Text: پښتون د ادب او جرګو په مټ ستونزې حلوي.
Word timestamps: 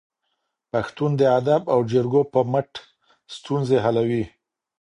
پښتون 0.71 1.11
د 1.17 1.21
ادب 1.39 1.61
او 1.73 1.79
جرګو 1.91 2.21
په 2.33 2.39
مټ 2.51 2.71
ستونزې 3.35 3.77
حلوي. 3.85 4.23